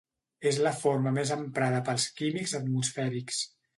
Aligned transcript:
És 0.51 0.55
la 0.67 0.71
forma 0.77 1.13
més 1.17 1.33
emprada 1.37 1.81
pels 1.91 2.07
químics 2.23 2.57
atmosfèrics. 2.61 3.45